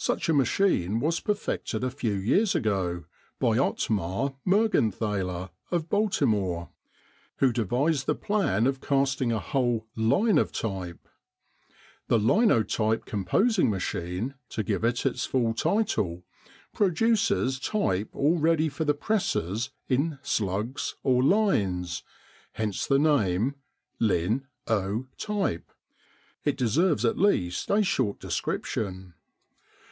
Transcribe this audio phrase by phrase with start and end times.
[0.00, 3.02] Such a machine was perfected a few years ago
[3.40, 6.70] by Ottmar Mergenthaler of Baltimore,
[7.38, 11.08] who devised the plan of casting a whole line of type.
[12.06, 16.22] The Linotype Composing Machine, to give it its full title,
[16.72, 22.04] produces type all ready for the presses in "slugs" or lines
[22.52, 23.56] hence the name,
[23.98, 25.72] Lin' o' type.
[26.44, 29.14] It deserves at least a short description.